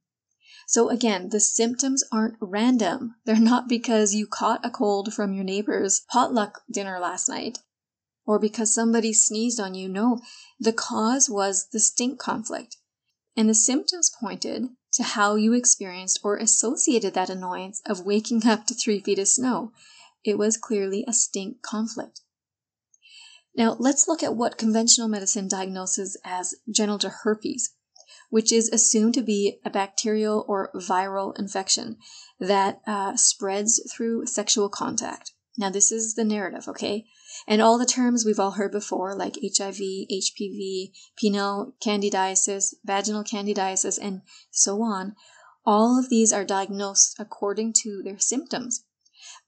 So 0.71 0.89
again, 0.89 1.31
the 1.31 1.41
symptoms 1.41 2.05
aren't 2.13 2.37
random. 2.41 3.17
They're 3.25 3.41
not 3.41 3.67
because 3.67 4.15
you 4.15 4.29
caught 4.29 4.65
a 4.65 4.71
cold 4.71 5.13
from 5.13 5.33
your 5.33 5.43
neighbor's 5.43 6.03
potluck 6.09 6.63
dinner 6.71 7.01
last 7.01 7.29
night 7.29 7.59
or 8.25 8.39
because 8.39 8.73
somebody 8.73 9.13
sneezed 9.13 9.59
on 9.59 9.75
you. 9.75 9.89
No, 9.89 10.21
the 10.61 10.73
cause 10.73 11.29
was 11.29 11.67
the 11.73 11.81
stink 11.81 12.21
conflict. 12.21 12.77
And 13.37 13.49
the 13.49 13.55
symptoms 13.55 14.13
pointed 14.21 14.69
to 14.93 15.03
how 15.03 15.35
you 15.35 15.55
experienced 15.55 16.21
or 16.23 16.37
associated 16.37 17.15
that 17.15 17.31
annoyance 17.31 17.83
of 17.85 18.07
waking 18.07 18.47
up 18.47 18.65
to 18.69 18.75
three 18.75 19.01
feet 19.01 19.19
of 19.19 19.27
snow. 19.27 19.73
It 20.25 20.39
was 20.39 20.57
clearly 20.57 21.05
a 21.09 21.13
stink 21.13 21.63
conflict. 21.63 22.21
Now, 23.57 23.75
let's 23.81 24.07
look 24.07 24.23
at 24.23 24.37
what 24.37 24.57
conventional 24.57 25.09
medicine 25.09 25.49
diagnoses 25.49 26.17
as 26.25 26.55
genital 26.71 27.11
herpes 27.11 27.71
which 28.31 28.53
is 28.53 28.71
assumed 28.71 29.15
to 29.15 29.23
be 29.23 29.61
a 29.65 29.71
bacterial 29.71 30.45
or 30.49 30.73
viral 30.75 31.39
infection 31.39 31.99
that 32.39 32.81
uh, 32.87 33.15
spreads 33.17 33.83
through 33.93 34.27
sexual 34.27 34.69
contact. 34.69 35.33
Now, 35.59 35.69
this 35.69 35.93
is 35.93 36.15
the 36.15 36.25
narrative, 36.25 36.69
okay? 36.69 37.05
And 37.47 37.61
all 37.61 37.77
the 37.77 37.85
terms 37.85 38.25
we've 38.25 38.41
all 38.41 38.53
heard 38.53 38.73
before, 38.73 39.15
like 39.17 39.37
HIV, 39.37 39.77
HPV, 39.77 40.93
penile 41.23 41.73
candidiasis, 41.85 42.75
vaginal 42.85 43.25
candidiasis, 43.25 43.99
and 44.01 44.23
so 44.51 44.81
on, 44.83 45.17
all 45.67 45.99
of 45.99 46.09
these 46.09 46.33
are 46.33 46.45
diagnosed 46.45 47.17
according 47.19 47.75
to 47.83 48.03
their 48.03 48.19
symptoms. 48.19 48.85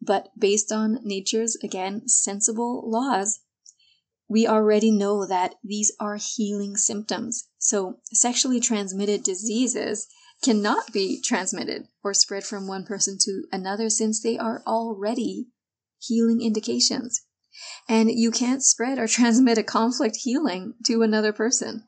But 0.01 0.29
based 0.37 0.71
on 0.71 0.99
nature's, 1.03 1.57
again, 1.63 2.09
sensible 2.09 2.83
laws, 2.85 3.41
we 4.29 4.47
already 4.47 4.91
know 4.91 5.25
that 5.27 5.55
these 5.63 5.93
are 6.01 6.17
healing 6.17 6.77
symptoms. 6.77 7.49
So, 7.65 8.01
sexually 8.13 8.59
transmitted 8.59 9.23
diseases 9.23 10.09
cannot 10.43 10.93
be 10.93 11.23
transmitted 11.23 11.87
or 12.03 12.13
spread 12.13 12.43
from 12.43 12.67
one 12.67 12.85
person 12.85 13.19
to 13.23 13.45
another 13.53 13.89
since 13.89 14.21
they 14.21 14.37
are 14.37 14.65
already 14.67 15.47
healing 16.01 16.43
indications. 16.43 17.23
And 17.89 18.11
you 18.11 18.33
can't 18.33 18.65
spread 18.65 18.99
or 18.99 19.07
transmit 19.07 19.59
a 19.59 19.63
conflict 19.63 20.17
healing 20.23 20.75
to 20.87 21.03
another 21.03 21.33
person. 21.33 21.85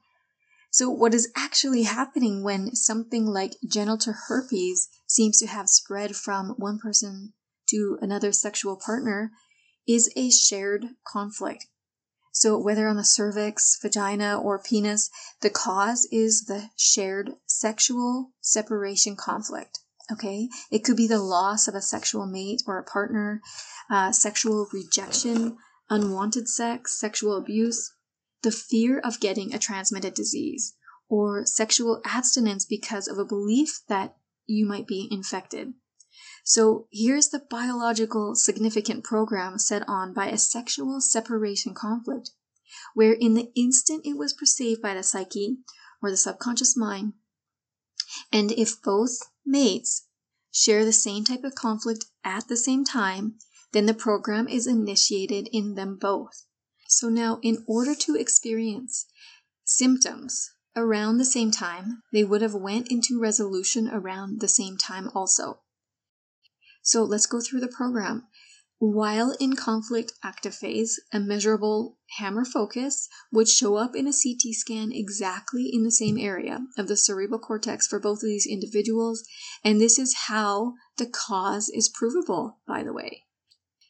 So, 0.71 0.89
what 0.89 1.13
is 1.13 1.33
actually 1.37 1.83
happening 1.83 2.45
when 2.45 2.77
something 2.77 3.27
like 3.27 3.57
genital 3.69 4.15
herpes 4.29 4.89
seems 5.09 5.39
to 5.39 5.49
have 5.49 5.69
spread 5.69 6.15
from 6.15 6.51
one 6.57 6.79
person 6.79 7.33
to 7.71 7.99
another 8.01 8.31
sexual 8.31 8.77
partner 8.77 9.33
is 9.89 10.09
a 10.15 10.31
shared 10.31 10.91
conflict. 11.05 11.67
So, 12.37 12.59
whether 12.59 12.89
on 12.89 12.97
the 12.97 13.05
cervix, 13.05 13.79
vagina, 13.81 14.37
or 14.37 14.59
penis, 14.59 15.09
the 15.41 15.51
cause 15.51 16.05
is 16.11 16.47
the 16.47 16.71
shared 16.77 17.37
sexual 17.47 18.33
separation 18.41 19.15
conflict. 19.15 19.79
Okay, 20.11 20.49
it 20.69 20.83
could 20.83 20.97
be 20.97 21.07
the 21.07 21.23
loss 21.23 21.69
of 21.69 21.77
a 21.77 21.81
sexual 21.81 22.27
mate 22.27 22.63
or 22.67 22.77
a 22.77 22.83
partner, 22.83 23.41
uh, 23.89 24.11
sexual 24.11 24.67
rejection, 24.73 25.57
unwanted 25.89 26.49
sex, 26.49 26.99
sexual 26.99 27.37
abuse, 27.37 27.93
the 28.43 28.51
fear 28.51 28.99
of 28.99 29.21
getting 29.21 29.55
a 29.55 29.59
transmitted 29.61 30.15
disease, 30.15 30.75
or 31.09 31.47
sexual 31.47 32.03
abstinence 32.05 32.65
because 32.65 33.07
of 33.07 33.17
a 33.17 33.25
belief 33.25 33.83
that 33.87 34.17
you 34.45 34.67
might 34.67 34.89
be 34.89 35.09
infected. 35.09 35.73
So 36.45 36.89
here's 36.93 37.29
the 37.29 37.45
biological 37.51 38.35
significant 38.35 39.03
program 39.05 39.59
set 39.59 39.83
on 39.89 40.13
by 40.13 40.29
a 40.29 40.39
sexual 40.39 41.01
separation 41.01 41.75
conflict, 41.75 42.31
where 42.95 43.13
in 43.13 43.35
the 43.35 43.51
instant 43.57 44.05
it 44.05 44.17
was 44.17 44.33
perceived 44.33 44.83
by 44.83 44.95
the 44.95 45.03
psyche 45.03 45.59
or 46.03 46.11
the 46.11 46.17
subconscious 46.17 46.77
mind, 46.77 47.15
and 48.31 48.53
if 48.53 48.81
both 48.83 49.19
mates 49.45 50.07
share 50.53 50.85
the 50.85 50.93
same 50.93 51.25
type 51.25 51.43
of 51.45 51.55
conflict 51.55 52.07
at 52.23 52.47
the 52.49 52.57
same 52.57 52.85
time, 52.85 53.39
then 53.73 53.87
the 53.87 53.95
program 53.95 54.47
is 54.47 54.67
initiated 54.67 55.49
in 55.53 55.75
them 55.75 55.97
both. 55.97 56.45
So 56.87 57.09
now, 57.09 57.41
in 57.43 57.65
order 57.67 57.95
to 57.95 58.15
experience 58.15 59.07
symptoms 59.65 60.53
around 60.77 61.19
the 61.19 61.25
same 61.25 61.51
time, 61.51 62.03
they 62.13 62.23
would 62.23 62.43
have 62.43 62.55
went 62.55 62.89
into 62.89 63.21
resolution 63.21 63.89
around 63.89 64.41
the 64.41 64.49
same 64.49 64.77
time 64.77 65.11
also. 65.15 65.61
So 66.85 67.03
let's 67.03 67.27
go 67.27 67.41
through 67.41 67.61
the 67.61 67.69
program. 67.69 68.29
While 68.79 69.35
in 69.41 69.57
conflict 69.57 70.13
active 70.23 70.55
phase, 70.55 71.01
a 71.11 71.19
measurable 71.19 71.97
Hamer 72.19 72.45
focus 72.45 73.09
would 73.33 73.49
show 73.49 73.77
up 73.77 73.97
in 73.97 74.07
a 74.07 74.13
CT 74.13 74.53
scan 74.53 74.93
exactly 74.93 75.71
in 75.73 75.85
the 75.85 75.91
same 75.91 76.19
area 76.19 76.61
of 76.77 76.87
the 76.87 76.97
cerebral 76.97 77.41
cortex 77.41 77.87
for 77.87 77.99
both 77.99 78.19
of 78.19 78.29
these 78.29 78.47
individuals, 78.47 79.25
and 79.65 79.81
this 79.81 79.99
is 79.99 80.27
how 80.27 80.75
the 80.99 81.07
cause 81.07 81.71
is 81.71 81.89
provable, 81.89 82.59
by 82.69 82.83
the 82.83 82.93
way. 82.93 83.23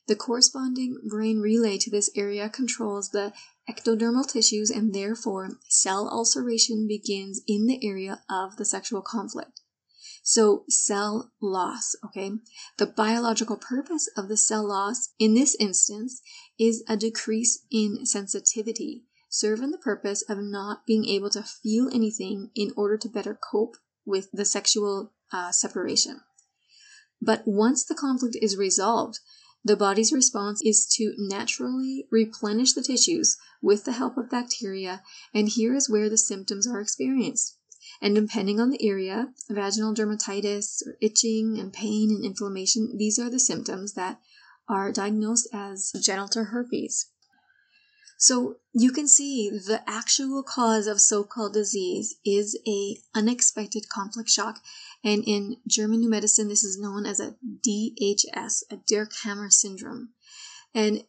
The 0.06 0.14
corresponding 0.14 0.98
brain 1.08 1.40
relay 1.40 1.78
to 1.78 1.90
this 1.90 2.10
area 2.14 2.48
controls 2.48 3.08
the 3.08 3.32
ectodermal 3.68 4.30
tissues, 4.30 4.70
and 4.70 4.94
therefore 4.94 5.58
cell 5.68 6.08
ulceration 6.08 6.86
begins 6.86 7.40
in 7.48 7.66
the 7.66 7.84
area 7.84 8.22
of 8.30 8.56
the 8.56 8.64
sexual 8.64 9.02
conflict. 9.02 9.62
So, 10.26 10.64
cell 10.70 11.32
loss, 11.42 11.94
okay? 12.02 12.32
The 12.78 12.86
biological 12.86 13.58
purpose 13.58 14.08
of 14.16 14.28
the 14.28 14.38
cell 14.38 14.66
loss 14.66 15.10
in 15.18 15.34
this 15.34 15.54
instance 15.60 16.22
is 16.58 16.82
a 16.88 16.96
decrease 16.96 17.66
in 17.70 18.06
sensitivity, 18.06 19.04
serving 19.28 19.70
the 19.70 19.76
purpose 19.76 20.22
of 20.26 20.38
not 20.40 20.86
being 20.86 21.04
able 21.04 21.28
to 21.28 21.42
feel 21.42 21.90
anything 21.92 22.50
in 22.54 22.72
order 22.74 22.96
to 22.96 23.08
better 23.10 23.38
cope 23.38 23.76
with 24.06 24.30
the 24.32 24.46
sexual 24.46 25.12
uh, 25.30 25.52
separation. 25.52 26.22
But 27.20 27.42
once 27.44 27.84
the 27.84 27.94
conflict 27.94 28.38
is 28.40 28.56
resolved, 28.56 29.18
the 29.62 29.76
body's 29.76 30.10
response 30.10 30.62
is 30.64 30.86
to 30.96 31.12
naturally 31.18 32.06
replenish 32.10 32.72
the 32.72 32.82
tissues 32.82 33.36
with 33.60 33.84
the 33.84 33.92
help 33.92 34.16
of 34.16 34.30
bacteria, 34.30 35.02
and 35.34 35.50
here 35.50 35.74
is 35.74 35.90
where 35.90 36.08
the 36.08 36.16
symptoms 36.16 36.66
are 36.66 36.80
experienced. 36.80 37.58
And 38.04 38.14
depending 38.14 38.60
on 38.60 38.68
the 38.68 38.86
area, 38.86 39.28
vaginal 39.48 39.94
dermatitis, 39.94 40.86
or 40.86 40.98
itching 41.00 41.58
and 41.58 41.72
pain 41.72 42.10
and 42.10 42.22
inflammation, 42.22 42.98
these 42.98 43.18
are 43.18 43.30
the 43.30 43.40
symptoms 43.40 43.94
that 43.94 44.20
are 44.68 44.92
diagnosed 44.92 45.48
as 45.54 45.90
genital 46.02 46.44
herpes. 46.44 47.06
So 48.18 48.56
you 48.74 48.92
can 48.92 49.08
see 49.08 49.48
the 49.48 49.80
actual 49.86 50.42
cause 50.42 50.86
of 50.86 51.00
so-called 51.00 51.54
disease 51.54 52.16
is 52.26 52.58
a 52.68 52.98
unexpected 53.14 53.88
conflict 53.88 54.28
shock. 54.28 54.60
And 55.02 55.24
in 55.26 55.56
German 55.66 56.00
New 56.00 56.10
Medicine, 56.10 56.48
this 56.48 56.62
is 56.62 56.78
known 56.78 57.06
as 57.06 57.20
a 57.20 57.36
DHS, 57.66 58.64
a 58.70 58.76
Dirk 58.86 59.12
Hamer 59.24 59.48
syndrome. 59.48 60.10
And 60.74 61.04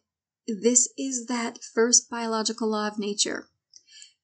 this 0.48 0.88
is 0.96 1.26
that 1.26 1.58
first 1.74 2.08
biological 2.08 2.70
law 2.70 2.88
of 2.88 2.98
nature. 2.98 3.48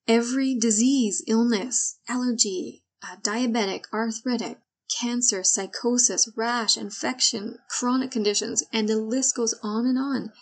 Every 0.08 0.54
disease, 0.54 1.22
illness, 1.26 1.98
allergy, 2.08 2.84
uh, 3.02 3.16
diabetic, 3.22 3.84
arthritic, 3.92 4.58
cancer, 5.00 5.42
psychosis, 5.42 6.28
rash, 6.36 6.76
infection, 6.76 7.58
chronic 7.68 8.10
conditions, 8.10 8.64
and 8.72 8.88
the 8.88 8.96
list 8.96 9.36
goes 9.36 9.54
on 9.62 9.86
and 9.86 9.98
on 9.98 10.32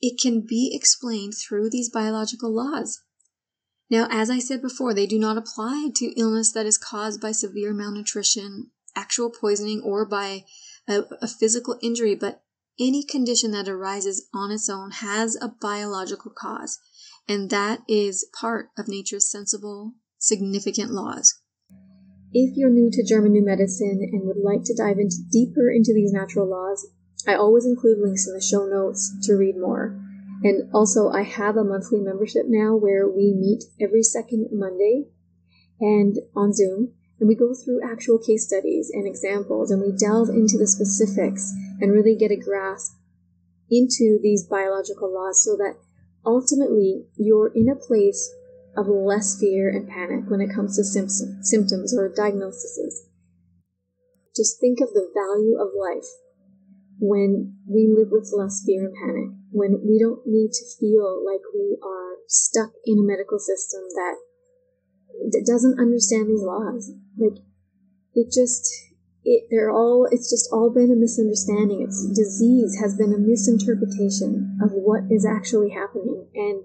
it 0.00 0.18
can 0.20 0.40
be 0.40 0.72
explained 0.74 1.34
through 1.34 1.70
these 1.70 1.90
biological 1.90 2.50
laws. 2.54 3.02
Now, 3.90 4.08
as 4.10 4.30
I 4.30 4.38
said 4.38 4.62
before, 4.62 4.94
they 4.94 5.06
do 5.06 5.18
not 5.18 5.36
apply 5.36 5.90
to 5.96 6.18
illness 6.18 6.52
that 6.52 6.66
is 6.66 6.78
caused 6.78 7.20
by 7.20 7.32
severe 7.32 7.74
malnutrition, 7.74 8.70
actual 8.96 9.30
poisoning, 9.30 9.82
or 9.84 10.06
by 10.06 10.44
a, 10.88 11.02
a 11.20 11.26
physical 11.26 11.78
injury, 11.82 12.14
but 12.14 12.42
any 12.78 13.04
condition 13.04 13.50
that 13.50 13.68
arises 13.68 14.28
on 14.32 14.50
its 14.50 14.70
own 14.70 14.90
has 14.92 15.36
a 15.36 15.48
biological 15.48 16.30
cause, 16.30 16.78
and 17.30 17.48
that 17.48 17.78
is 17.86 18.28
part 18.34 18.70
of 18.76 18.88
nature's 18.88 19.30
sensible, 19.30 19.92
significant 20.18 20.90
laws. 20.90 21.38
If 22.32 22.56
you're 22.56 22.70
new 22.70 22.90
to 22.90 23.06
German 23.06 23.30
New 23.30 23.44
Medicine 23.44 24.00
and 24.02 24.26
would 24.26 24.42
like 24.42 24.64
to 24.64 24.74
dive 24.74 24.98
into 24.98 25.22
deeper 25.30 25.70
into 25.70 25.94
these 25.94 26.12
natural 26.12 26.50
laws, 26.50 26.88
I 27.28 27.34
always 27.34 27.64
include 27.64 28.00
links 28.00 28.26
in 28.26 28.34
the 28.34 28.42
show 28.42 28.66
notes 28.66 29.14
to 29.28 29.34
read 29.34 29.56
more. 29.56 29.96
And 30.42 30.74
also, 30.74 31.10
I 31.10 31.22
have 31.22 31.56
a 31.56 31.62
monthly 31.62 32.00
membership 32.00 32.46
now 32.48 32.74
where 32.74 33.08
we 33.08 33.32
meet 33.32 33.62
every 33.80 34.02
second 34.02 34.48
Monday 34.50 35.04
and 35.78 36.16
on 36.34 36.52
Zoom, 36.52 36.94
and 37.20 37.28
we 37.28 37.36
go 37.36 37.54
through 37.54 37.88
actual 37.88 38.18
case 38.18 38.44
studies 38.44 38.90
and 38.92 39.06
examples, 39.06 39.70
and 39.70 39.80
we 39.80 39.96
delve 39.96 40.30
into 40.30 40.58
the 40.58 40.66
specifics 40.66 41.52
and 41.80 41.92
really 41.92 42.16
get 42.16 42.32
a 42.32 42.36
grasp 42.36 42.96
into 43.70 44.18
these 44.20 44.48
biological 44.48 45.14
laws 45.14 45.44
so 45.44 45.56
that 45.56 45.76
ultimately 46.24 47.06
you're 47.16 47.52
in 47.54 47.68
a 47.68 47.76
place 47.76 48.32
of 48.76 48.86
less 48.86 49.38
fear 49.38 49.68
and 49.68 49.88
panic 49.88 50.30
when 50.30 50.40
it 50.40 50.54
comes 50.54 50.76
to 50.76 50.84
symptoms 50.84 51.96
or 51.96 52.08
diagnoses. 52.08 53.08
Just 54.36 54.60
think 54.60 54.80
of 54.80 54.90
the 54.90 55.10
value 55.12 55.58
of 55.58 55.74
life 55.74 56.08
when 57.00 57.56
we 57.66 57.88
live 57.88 58.08
with 58.12 58.32
less 58.36 58.62
fear 58.64 58.84
and 58.84 58.94
panic, 58.94 59.30
when 59.50 59.80
we 59.82 59.98
don't 59.98 60.26
need 60.26 60.52
to 60.52 60.64
feel 60.78 61.24
like 61.24 61.40
we 61.54 61.78
are 61.82 62.16
stuck 62.28 62.70
in 62.84 62.98
a 62.98 63.02
medical 63.02 63.38
system 63.38 63.80
that, 63.94 64.16
that 65.32 65.44
doesn't 65.46 65.80
understand 65.80 66.28
these 66.28 66.42
laws. 66.42 66.92
Like, 67.18 67.42
it 68.14 68.30
just, 68.30 68.68
it, 69.24 69.48
they're 69.50 69.70
all, 69.70 70.08
it's 70.10 70.30
just 70.30 70.48
all 70.52 70.70
been 70.70 70.90
a 70.90 70.96
misunderstanding. 70.96 71.82
It's 71.82 72.06
disease 72.08 72.78
has 72.80 72.96
been 72.96 73.12
a 73.12 73.18
misinterpretation 73.18 74.58
of 74.62 74.72
what 74.72 75.04
is 75.10 75.26
actually 75.26 75.70
happening. 75.70 76.26
And, 76.34 76.64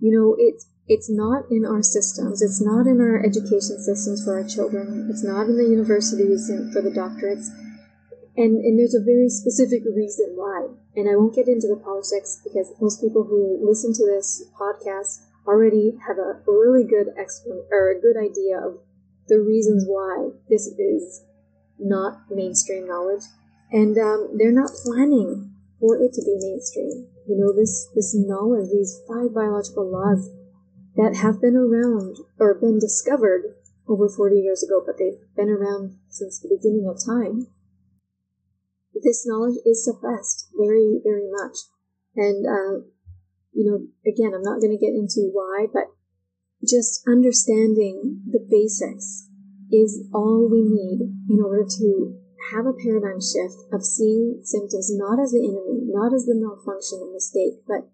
you 0.00 0.12
know, 0.12 0.36
it's, 0.38 0.68
it's 0.86 1.10
not 1.10 1.44
in 1.50 1.64
our 1.64 1.82
systems. 1.82 2.40
It's 2.42 2.60
not 2.60 2.86
in 2.86 3.00
our 3.00 3.24
education 3.24 3.80
systems 3.80 4.24
for 4.24 4.38
our 4.40 4.46
children. 4.46 5.08
It's 5.10 5.24
not 5.24 5.46
in 5.46 5.56
the 5.56 5.68
universities 5.68 6.48
and 6.48 6.72
for 6.72 6.80
the 6.80 6.90
doctorates 6.90 7.48
and, 8.38 8.64
and 8.64 8.78
there's 8.78 8.94
a 8.94 9.02
very 9.02 9.28
specific 9.28 9.82
reason 9.84 10.38
why. 10.38 10.70
And 10.94 11.10
I 11.10 11.16
won't 11.16 11.34
get 11.34 11.48
into 11.48 11.66
the 11.66 11.82
politics 11.82 12.40
because 12.44 12.72
most 12.80 13.02
people 13.02 13.24
who 13.24 13.58
listen 13.60 13.92
to 13.94 14.06
this 14.06 14.46
podcast 14.54 15.26
already 15.44 15.98
have 16.06 16.18
a 16.18 16.38
really 16.46 16.86
good 16.86 17.08
explanation 17.18 17.66
or 17.72 17.90
a 17.90 18.00
good 18.00 18.14
idea 18.14 18.62
of 18.62 18.78
the 19.26 19.40
reasons 19.42 19.84
why 19.88 20.30
this 20.48 20.68
is 20.68 21.24
not 21.78 22.30
mainstream 22.30 22.86
knowledge. 22.86 23.24
And 23.70 23.96
um, 23.98 24.36
they're 24.36 24.52
not 24.52 24.70
planning 24.84 25.54
for 25.80 25.96
it 25.96 26.12
to 26.14 26.22
be 26.22 26.36
mainstream. 26.40 27.08
You 27.28 27.36
know, 27.36 27.52
this, 27.52 27.88
this 27.94 28.14
knowledge, 28.16 28.70
these 28.72 29.00
five 29.06 29.34
biological 29.34 29.90
laws 29.90 30.30
that 30.96 31.16
have 31.16 31.40
been 31.40 31.56
around 31.56 32.16
or 32.38 32.54
been 32.54 32.78
discovered 32.78 33.54
over 33.86 34.08
40 34.08 34.36
years 34.36 34.62
ago, 34.62 34.82
but 34.84 34.96
they've 34.98 35.20
been 35.36 35.48
around 35.48 35.98
since 36.08 36.40
the 36.40 36.48
beginning 36.48 36.88
of 36.88 36.98
time 37.04 37.46
this 39.02 39.26
knowledge 39.26 39.56
is 39.64 39.84
suppressed 39.84 40.48
very, 40.56 41.00
very 41.02 41.28
much. 41.30 41.56
And, 42.16 42.46
uh, 42.46 42.86
you 43.52 43.64
know, 43.64 43.86
again, 44.06 44.34
I'm 44.34 44.42
not 44.42 44.60
going 44.60 44.76
to 44.76 44.84
get 44.84 44.94
into 44.94 45.30
why, 45.32 45.66
but 45.72 45.90
just 46.66 47.02
understanding 47.06 48.22
the 48.26 48.40
basics 48.40 49.27
is 49.70 50.08
all 50.14 50.48
we 50.50 50.62
need 50.62 51.00
in 51.28 51.40
order 51.44 51.64
to 51.64 52.16
have 52.52 52.64
a 52.64 52.72
paradigm 52.72 53.20
shift 53.20 53.58
of 53.72 53.84
seeing 53.84 54.40
symptoms 54.42 54.88
not 54.96 55.20
as 55.20 55.32
the 55.32 55.44
enemy, 55.44 55.84
not 55.92 56.14
as 56.14 56.24
the 56.24 56.34
malfunction 56.34 57.00
and 57.02 57.12
mistake, 57.12 57.60
but 57.66 57.88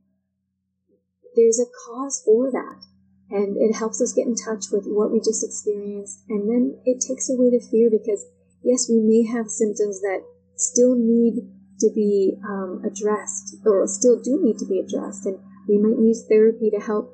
there's 1.34 1.58
a 1.58 1.66
cause 1.86 2.22
for 2.24 2.50
that. 2.50 2.84
And 3.30 3.56
it 3.56 3.74
helps 3.74 4.00
us 4.00 4.12
get 4.12 4.28
in 4.28 4.36
touch 4.36 4.70
with 4.70 4.84
what 4.86 5.10
we 5.10 5.18
just 5.18 5.42
experienced. 5.42 6.22
And 6.28 6.46
then 6.46 6.78
it 6.84 7.02
takes 7.02 7.28
away 7.28 7.50
the 7.50 7.58
fear 7.58 7.90
because, 7.90 8.22
yes, 8.62 8.86
we 8.86 9.00
may 9.00 9.26
have 9.26 9.48
symptoms 9.48 10.00
that 10.02 10.22
still 10.56 10.94
need 10.94 11.50
to 11.80 11.90
be 11.94 12.38
um, 12.46 12.82
addressed 12.86 13.56
or 13.66 13.86
still 13.86 14.20
do 14.22 14.38
need 14.42 14.58
to 14.58 14.66
be 14.66 14.78
addressed 14.78 15.26
and 15.26 15.38
we 15.68 15.78
might 15.78 15.98
need 15.98 16.16
therapy 16.28 16.70
to 16.70 16.78
help 16.78 17.13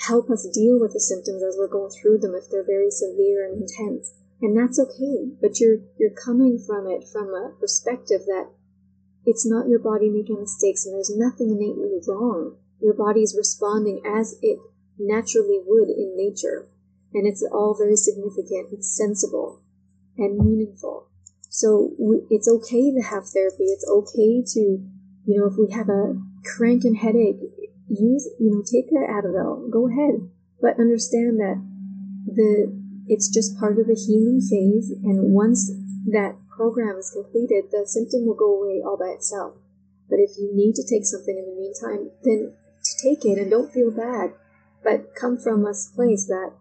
help 0.00 0.30
us 0.30 0.48
deal 0.52 0.78
with 0.78 0.92
the 0.92 1.00
symptoms 1.00 1.42
as 1.42 1.56
we're 1.58 1.68
going 1.68 1.90
through 1.90 2.18
them 2.18 2.34
if 2.34 2.50
they're 2.50 2.66
very 2.66 2.90
severe 2.90 3.46
and 3.46 3.62
intense. 3.62 4.14
And 4.42 4.56
that's 4.56 4.78
okay 4.78 5.32
but 5.40 5.60
you're 5.60 5.78
you're 5.98 6.10
coming 6.10 6.58
from 6.58 6.86
it 6.86 7.08
from 7.08 7.28
a 7.32 7.52
perspective 7.58 8.22
that 8.26 8.50
it's 9.24 9.46
not 9.46 9.68
your 9.68 9.78
body 9.78 10.08
making 10.08 10.40
mistakes 10.40 10.86
and 10.86 10.94
there's 10.94 11.14
nothing 11.14 11.50
innately 11.50 11.98
wrong. 12.06 12.56
Your 12.80 12.94
body 12.94 13.22
is 13.22 13.34
responding 13.36 14.02
as 14.06 14.36
it 14.42 14.58
naturally 14.98 15.60
would 15.66 15.88
in 15.88 16.14
nature. 16.16 16.68
And 17.12 17.26
it's 17.26 17.42
all 17.42 17.74
very 17.76 17.96
significant 17.96 18.68
it's 18.72 18.94
sensible 18.96 19.62
and 20.16 20.38
meaningful. 20.38 21.08
So 21.48 21.92
we, 21.98 22.22
it's 22.30 22.48
okay 22.48 22.92
to 22.92 23.00
have 23.00 23.28
therapy. 23.28 23.64
It's 23.64 23.88
okay 23.88 24.42
to, 24.44 24.60
you 24.60 25.40
know, 25.40 25.46
if 25.46 25.54
we 25.58 25.72
have 25.74 25.88
a 25.88 26.20
cranking 26.44 26.94
headache, 26.94 27.40
use, 27.88 28.28
you 28.38 28.50
know, 28.50 28.62
take 28.62 28.90
an 28.90 29.06
Advil. 29.08 29.70
Go 29.70 29.88
ahead, 29.88 30.28
but 30.60 30.80
understand 30.80 31.38
that 31.40 31.62
the 32.26 32.72
it's 33.06 33.28
just 33.28 33.58
part 33.58 33.78
of 33.78 33.86
the 33.86 33.94
healing 33.94 34.40
phase, 34.40 34.90
and 35.04 35.32
once 35.32 35.70
that 36.10 36.34
program 36.50 36.96
is 36.96 37.10
completed, 37.10 37.70
the 37.70 37.86
symptom 37.86 38.26
will 38.26 38.34
go 38.34 38.60
away 38.60 38.82
all 38.84 38.96
by 38.98 39.14
itself. 39.14 39.54
But 40.10 40.18
if 40.18 40.38
you 40.38 40.50
need 40.54 40.74
to 40.74 40.86
take 40.86 41.04
something 41.04 41.36
in 41.36 41.46
the 41.46 41.54
meantime, 41.54 42.10
then 42.24 42.54
take 43.02 43.24
it 43.24 43.38
and 43.38 43.50
don't 43.50 43.72
feel 43.72 43.90
bad. 43.90 44.34
But 44.82 45.14
come 45.14 45.38
from 45.38 45.64
a 45.64 45.74
place 45.94 46.26
that 46.26 46.52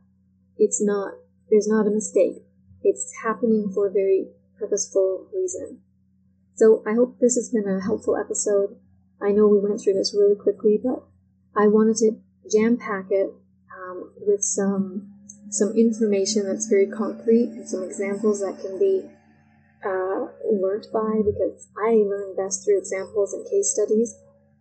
it's 0.57 0.81
not, 0.81 1.13
there's 1.49 1.67
not 1.67 1.87
a 1.87 1.91
mistake. 1.91 2.43
It's 2.83 3.13
happening 3.23 3.71
for 3.73 3.87
a 3.87 3.91
very 3.91 4.27
purposeful 4.59 5.27
reason. 5.33 5.81
So 6.55 6.83
I 6.87 6.93
hope 6.93 7.19
this 7.19 7.35
has 7.35 7.49
been 7.49 7.67
a 7.67 7.83
helpful 7.83 8.17
episode. 8.17 8.77
I 9.21 9.31
know 9.31 9.47
we 9.47 9.59
went 9.59 9.81
through 9.81 9.93
this 9.93 10.15
really 10.17 10.35
quickly, 10.35 10.79
but 10.81 11.03
I 11.57 11.67
wanted 11.67 11.97
to 11.97 12.17
jam 12.51 12.77
pack 12.77 13.05
it 13.09 13.33
um, 13.75 14.11
with 14.25 14.43
some 14.43 15.11
some 15.49 15.73
information 15.75 16.45
that's 16.45 16.67
very 16.67 16.87
concrete 16.87 17.49
and 17.49 17.67
some 17.69 17.83
examples 17.83 18.41
that 18.41 18.59
can 18.59 18.77
be 18.77 19.07
uh, 19.85 20.27
learned 20.51 20.87
by 20.91 21.21
because 21.23 21.69
I 21.77 22.03
learn 22.03 22.35
best 22.35 22.65
through 22.65 22.79
examples 22.79 23.33
and 23.33 23.45
case 23.49 23.71
studies, 23.71 24.15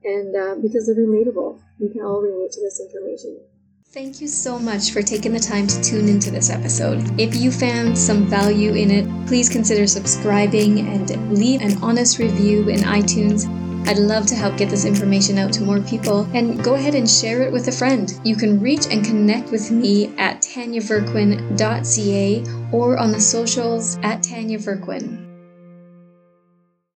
and 0.05 0.37
uh, 0.37 0.55
because 0.61 0.87
they're 0.87 0.95
relatable. 0.95 1.61
We 1.81 1.89
can 1.89 2.03
all 2.03 2.21
relate 2.21 2.53
to 2.53 2.61
this 2.61 2.81
information. 2.81 3.41
Thank 3.89 4.21
you 4.21 4.27
so 4.27 4.59
much 4.59 4.91
for 4.91 5.03
taking 5.03 5.33
the 5.33 5.41
time 5.41 5.69
to 5.69 5.81
tune 5.81 6.09
into 6.09 6.31
this 6.31 6.51
episode. 6.51 6.99
If 7.19 7.37
you 7.37 7.53
found 7.53 7.97
some 7.97 8.27
value 8.27 8.75
in 8.75 8.91
it, 8.91 9.27
please 9.29 9.49
consider 9.49 9.87
subscribing 9.87 10.81
and 10.81 11.33
leave 11.33 11.61
an 11.61 11.81
honest 11.83 12.19
review 12.19 12.69
in 12.69 12.81
iTunes. 12.81 13.64
I'd 13.87 13.99
love 13.99 14.25
to 14.27 14.35
help 14.35 14.57
get 14.57 14.71
this 14.71 14.87
information 14.87 15.39
out 15.39 15.53
to 15.55 15.63
more 15.63 15.81
people 15.81 16.27
and 16.33 16.63
go 16.65 16.75
ahead 16.75 16.95
and 16.95 17.09
share 17.09 17.43
it 17.43 17.53
with 17.53 17.69
a 17.69 17.73
friend. 17.73 18.13
You 18.25 18.35
can 18.35 18.61
reach 18.61 18.87
and 18.91 19.05
connect 19.05 19.51
with 19.51 19.71
me 19.71 20.17
at 20.17 20.41
tanyaverquin.ca 20.41 22.45
or 22.73 22.97
on 22.97 23.13
the 23.13 23.21
socials 23.21 23.99
at 24.03 24.23
Tanya 24.23 24.59
Verquin. 24.59 25.24